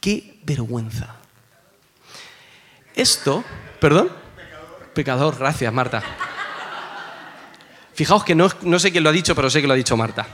[0.00, 1.16] Qué vergüenza.
[2.94, 3.44] Esto,
[3.80, 6.02] perdón, pecador, Pecador gracias Marta.
[7.94, 9.96] Fijaos que no, no sé quién lo ha dicho, pero sé que lo ha dicho
[9.96, 10.26] Marta.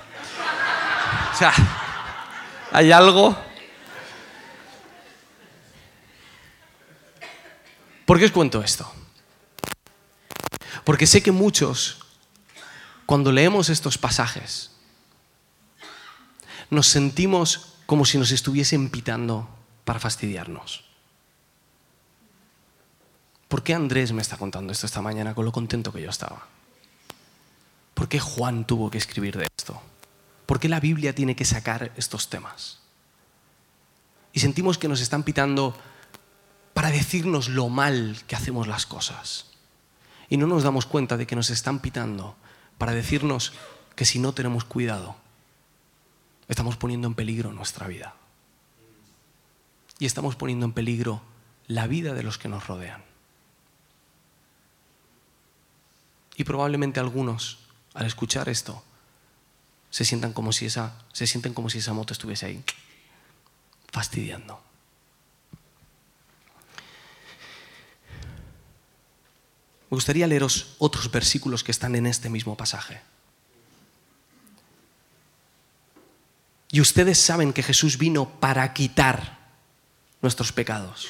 [1.33, 1.53] O sea,
[2.75, 3.37] ¿Hay algo?
[8.05, 8.93] ¿Por qué os cuento esto?
[10.83, 12.04] Porque sé que muchos,
[13.07, 14.71] cuando leemos estos pasajes,
[16.71, 19.49] nos sentimos como si nos estuviesen pitando
[19.85, 20.85] para fastidiarnos.
[23.49, 26.47] ¿Por qué Andrés me está contando esto esta mañana con lo contento que yo estaba?
[27.93, 29.81] ¿Por qué Juan tuvo que escribir de esto?
[30.47, 32.81] ¿Por qué la Biblia tiene que sacar estos temas?
[34.33, 35.77] Y sentimos que nos están pitando
[36.73, 39.47] para decirnos lo mal que hacemos las cosas.
[40.29, 42.35] Y no nos damos cuenta de que nos están pitando
[42.85, 43.55] para decirnos
[43.97, 45.17] que si no tenemos cuidado,
[46.49, 48.15] estamos poniendo en peligro nuestra vida.
[49.99, 51.23] Y estamos poniendo en peligro
[51.67, 53.03] la vida de los que nos rodean.
[56.37, 57.57] Y probablemente algunos,
[57.95, 58.85] al escuchar esto,
[59.89, 62.65] se sientan como si esa, se sienten como si esa moto estuviese ahí,
[63.93, 64.61] fastidiando.
[69.95, 73.01] Me gustaría leeros otros versículos que están en este mismo pasaje.
[76.73, 79.39] Y ustedes saben que Jesús vino para quitar
[80.21, 81.07] nuestros pecados.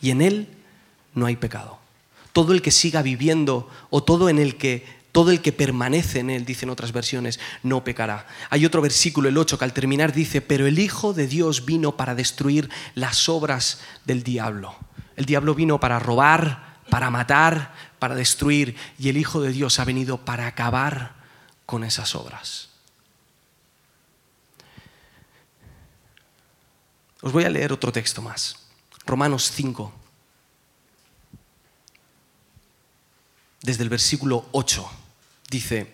[0.00, 0.48] Y en Él
[1.14, 1.78] no hay pecado.
[2.32, 6.30] Todo el que siga viviendo o todo en el que todo el que permanece en
[6.30, 8.26] él, dicen otras versiones, no pecará.
[8.50, 11.96] Hay otro versículo, el 8, que al terminar dice, pero el Hijo de Dios vino
[11.96, 14.76] para destruir las obras del diablo.
[15.16, 19.84] El diablo vino para robar, para matar, para destruir, y el Hijo de Dios ha
[19.84, 21.14] venido para acabar
[21.66, 22.68] con esas obras.
[27.20, 28.56] Os voy a leer otro texto más.
[29.04, 29.92] Romanos 5,
[33.62, 34.90] desde el versículo 8.
[35.50, 35.92] Dice,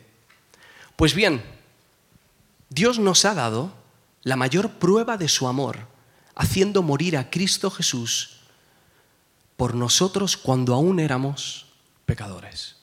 [0.97, 1.43] pues bien,
[2.69, 3.73] Dios nos ha dado
[4.23, 5.87] la mayor prueba de su amor,
[6.35, 8.41] haciendo morir a Cristo Jesús
[9.57, 11.64] por nosotros cuando aún éramos
[12.07, 12.77] pecadores.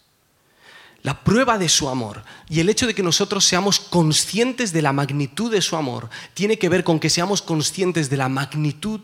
[1.04, 4.94] La prueba de su amor y el hecho de que nosotros seamos conscientes de la
[4.94, 9.02] magnitud de su amor tiene que ver con que seamos conscientes de la magnitud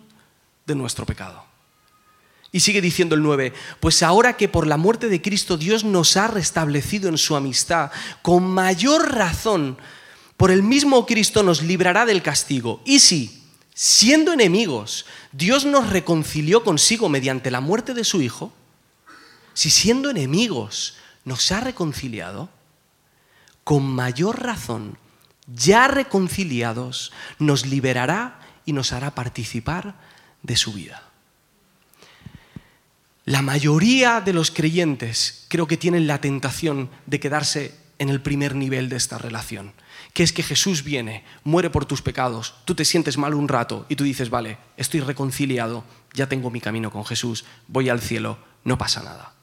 [0.68, 1.44] de nuestro pecado.
[2.52, 6.18] Y sigue diciendo el 9, pues ahora que por la muerte de Cristo Dios nos
[6.18, 7.92] ha restablecido en su amistad,
[8.22, 9.78] con mayor razón,
[10.38, 12.82] por el mismo Cristo nos librará del castigo.
[12.86, 13.44] Y si,
[13.74, 18.54] siendo enemigos, Dios nos reconcilió consigo mediante la muerte de su Hijo,
[19.58, 22.48] si siendo enemigos nos ha reconciliado,
[23.64, 25.00] con mayor razón,
[25.48, 29.96] ya reconciliados, nos liberará y nos hará participar
[30.44, 31.02] de su vida.
[33.26, 38.54] La mayoría de los creyentes creo que tienen la tentación de quedarse en el primer
[38.54, 39.74] nivel de esta relación,
[40.14, 43.88] que es que Jesús viene, muere por tus pecados, tú te sientes mal un rato
[43.90, 45.84] y tú dices, vale, estoy reconciliado,
[46.14, 49.34] ya tengo mi camino con Jesús, voy al cielo, no pasa nada.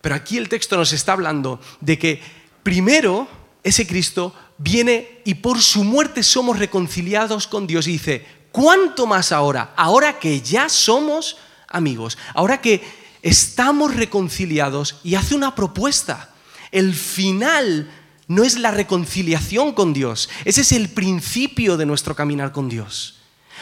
[0.00, 2.20] Pero aquí el texto nos está hablando de que
[2.62, 3.28] primero
[3.62, 9.32] ese Cristo viene y por su muerte somos reconciliados con Dios y dice, ¿cuánto más
[9.32, 9.72] ahora?
[9.76, 11.36] Ahora que ya somos
[11.68, 12.82] amigos, ahora que
[13.22, 16.34] estamos reconciliados y hace una propuesta.
[16.70, 17.90] El final
[18.26, 23.16] no es la reconciliación con Dios, ese es el principio de nuestro caminar con Dios.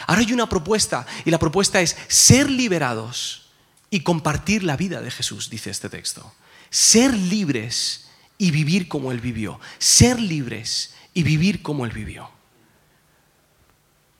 [0.05, 3.46] Ahora hay una propuesta y la propuesta es ser liberados
[3.89, 6.33] y compartir la vida de Jesús, dice este texto.
[6.69, 8.07] Ser libres
[8.37, 9.59] y vivir como Él vivió.
[9.79, 12.29] Ser libres y vivir como Él vivió.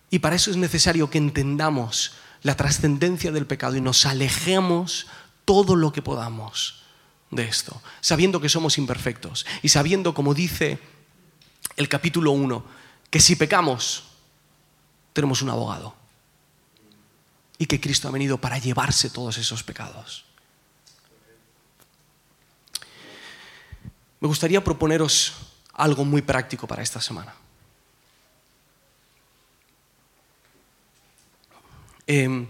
[0.09, 2.13] Y para eso es necesario que entendamos
[2.43, 5.07] la trascendencia del pecado y nos alejemos
[5.43, 6.83] todo lo que podamos
[7.29, 10.79] de esto, sabiendo que somos imperfectos y sabiendo, como dice
[11.75, 12.65] el capítulo 1,
[13.09, 14.05] que si pecamos,
[15.11, 16.06] tenemos un abogado
[17.57, 20.25] y que Cristo ha venido para llevarse todos esos pecados.
[24.19, 25.33] Me gustaría proponeros
[25.73, 27.33] algo muy práctico para esta semana.
[32.07, 32.47] Em,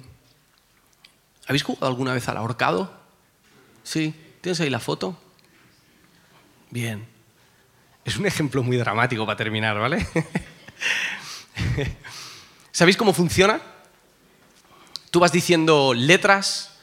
[1.48, 2.92] ¿Habéis jugado alguna vez al ahorcado?
[3.84, 4.14] ¿Sí?
[4.42, 5.18] ¿Tienes ahí la foto?
[6.70, 7.08] Bien.
[8.06, 10.06] Es un ejemplo muy dramático para terminar, ¿vale?
[12.72, 13.62] ¿Sabéis cómo funciona?
[15.12, 16.78] Tú vas diciendo letras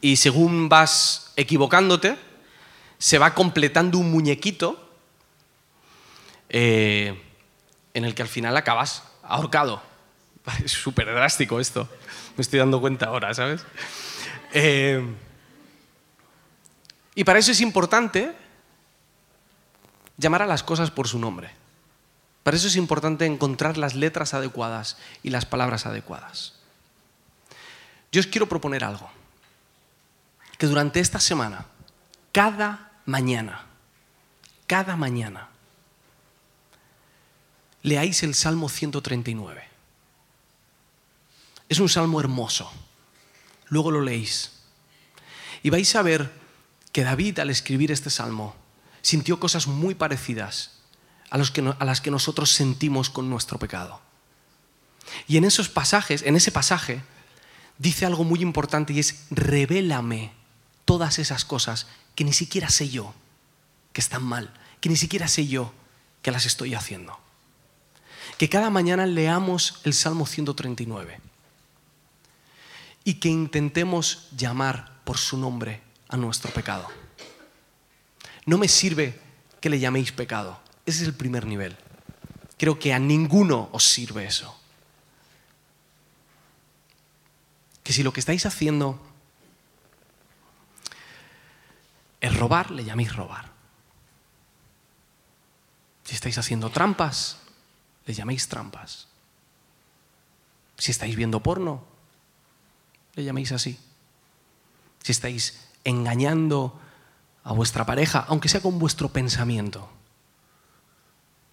[0.00, 2.16] y según vas equivocándote,
[2.98, 4.82] se va completando un muñequito
[6.48, 7.22] eh,
[7.94, 9.82] en el que al final acabas ahorcado.
[10.64, 11.88] Es súper drástico esto.
[12.36, 13.64] Me estoy dando cuenta ahora, ¿sabes?
[14.52, 15.04] Eh,
[17.14, 18.32] y para eso es importante
[20.16, 21.50] llamar a las cosas por su nombre.
[22.42, 26.55] Para eso es importante encontrar las letras adecuadas y las palabras adecuadas.
[28.12, 29.10] Yo os quiero proponer algo.
[30.58, 31.66] Que durante esta semana,
[32.32, 33.66] cada mañana,
[34.66, 35.48] cada mañana,
[37.82, 39.68] leáis el Salmo 139.
[41.68, 42.70] Es un salmo hermoso.
[43.68, 44.52] Luego lo leéis.
[45.62, 46.30] Y vais a ver
[46.92, 48.54] que David al escribir este salmo
[49.02, 50.78] sintió cosas muy parecidas
[51.30, 54.00] a, a las que nosotros sentimos con nuestro pecado.
[55.28, 57.02] Y en esos pasajes, en ese pasaje,
[57.78, 60.32] dice algo muy importante y es, revélame
[60.84, 63.14] todas esas cosas que ni siquiera sé yo
[63.92, 65.72] que están mal, que ni siquiera sé yo
[66.22, 67.18] que las estoy haciendo.
[68.38, 71.20] Que cada mañana leamos el Salmo 139
[73.04, 76.88] y que intentemos llamar por su nombre a nuestro pecado.
[78.44, 79.20] No me sirve
[79.60, 80.60] que le llaméis pecado.
[80.84, 81.76] Ese es el primer nivel.
[82.58, 84.58] Creo que a ninguno os sirve eso.
[87.86, 89.00] Que si lo que estáis haciendo
[92.20, 93.52] es robar, le llaméis robar.
[96.02, 97.38] Si estáis haciendo trampas,
[98.06, 99.06] le llaméis trampas.
[100.76, 101.84] Si estáis viendo porno,
[103.14, 103.78] le llaméis así.
[105.04, 106.80] Si estáis engañando
[107.44, 109.88] a vuestra pareja, aunque sea con vuestro pensamiento,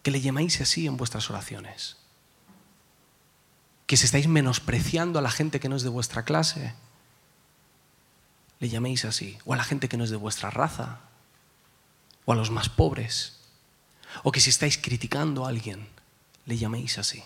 [0.02, 2.03] que le llaméis así en vuestras oraciones.
[3.86, 6.74] Que si estáis menospreciando a la gente que no es de vuestra clase,
[8.60, 9.38] le llaméis así.
[9.46, 11.00] O a la gente que no es de vuestra raza.
[12.26, 13.40] O a los más pobres.
[14.24, 15.88] O que si estáis criticando a alguien,
[16.46, 17.24] le llaméis así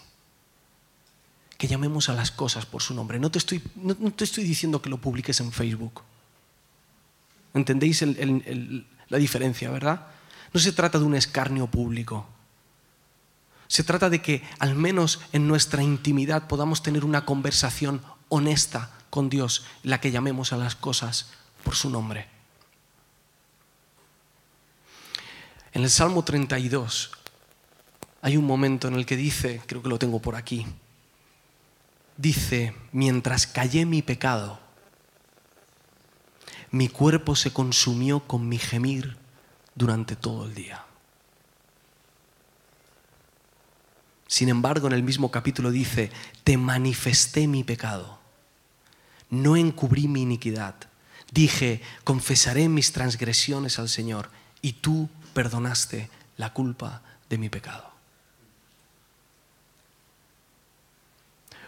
[1.57, 3.19] que llamemos a las cosas por su nombre.
[3.19, 6.03] No te estoy, no, te estoy diciendo que lo publiques en Facebook.
[7.53, 8.03] ¿Entendéis
[9.09, 10.07] la diferencia, verdad?
[10.53, 12.27] No se trata de un escarnio público.
[13.67, 19.29] Se trata de que al menos en nuestra intimidad podamos tener una conversación honesta con
[19.29, 21.31] Dios, la que llamemos a las cosas
[21.63, 22.27] por su nombre.
[25.73, 27.11] En el Salmo 32
[28.21, 30.65] hay un momento en el que dice, creo que lo tengo por aquí,
[32.17, 34.59] dice, mientras callé mi pecado,
[36.71, 39.17] mi cuerpo se consumió con mi gemir
[39.75, 40.86] durante todo el día.
[44.27, 46.11] Sin embargo, en el mismo capítulo dice,
[46.43, 48.19] te manifesté mi pecado,
[49.29, 50.75] no encubrí mi iniquidad.
[51.31, 54.29] Dije, confesaré mis transgresiones al Señor
[54.61, 57.89] y tú perdonaste la culpa de mi pecado.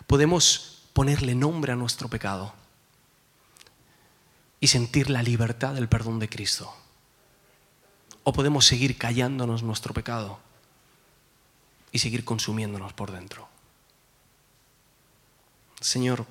[0.06, 2.54] Podemos ponerle nombre a nuestro pecado
[4.60, 6.74] y sentir la libertad del perdón de Cristo.
[8.24, 10.40] O podemos seguir callándonos nuestro pecado
[11.92, 13.48] y seguir consumiéndonos por dentro.
[15.82, 16.26] Señor,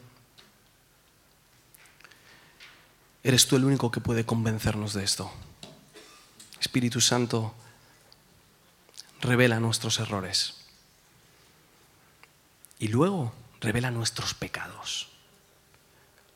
[3.22, 5.32] eres tú el único que puede convencernos de esto.
[6.60, 7.54] Espíritu Santo,
[9.20, 10.54] revela nuestros errores.
[12.78, 15.08] Y luego revela nuestros pecados,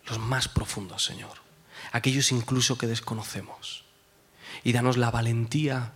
[0.07, 1.39] los más profundos, Señor,
[1.93, 3.85] aquellos incluso que desconocemos.
[4.65, 5.93] Y danos la valentía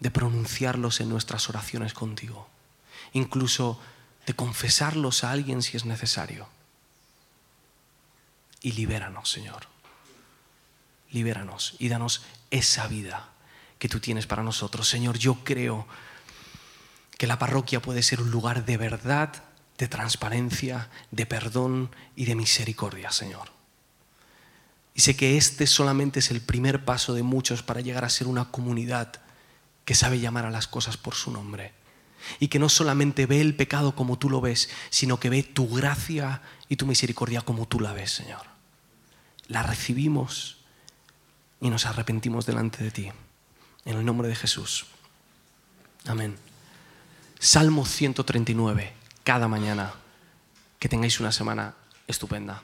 [0.00, 2.48] de pronunciarlos en nuestras oraciones contigo,
[3.12, 3.80] incluso
[4.26, 6.48] de confesarlos a alguien si es necesario.
[8.60, 9.66] Y libéranos, Señor.
[11.10, 13.28] Libéranos y danos esa vida
[13.78, 14.88] que tú tienes para nosotros.
[14.88, 15.86] Señor, yo creo
[17.16, 19.44] que la parroquia puede ser un lugar de verdad,
[19.78, 23.50] de transparencia, de perdón y de misericordia, Señor.
[24.94, 28.26] Y sé que este solamente es el primer paso de muchos para llegar a ser
[28.26, 29.20] una comunidad
[29.86, 31.72] que sabe llamar a las cosas por su nombre.
[32.40, 35.68] Y que no solamente ve el pecado como tú lo ves, sino que ve tu
[35.68, 38.42] gracia y tu misericordia como tú la ves, Señor.
[39.46, 40.58] La recibimos
[41.60, 43.12] y nos arrepentimos delante de ti.
[43.84, 44.86] En el nombre de Jesús.
[46.06, 46.36] Amén.
[47.38, 49.94] Salmo 139, cada mañana.
[50.80, 51.74] Que tengáis una semana
[52.08, 52.60] estupenda.